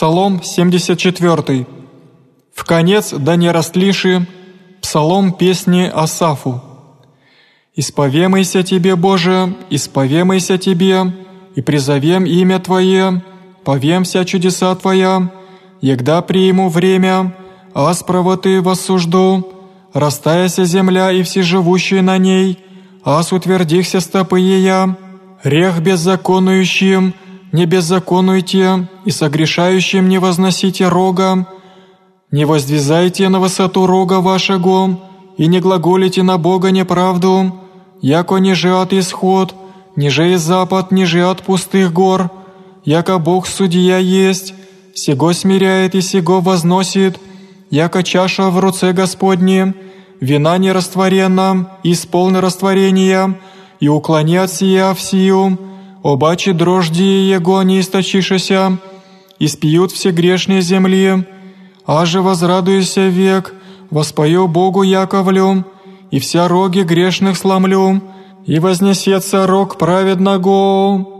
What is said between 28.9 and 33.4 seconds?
и согрешающим не возносите рога, не воздвизайте на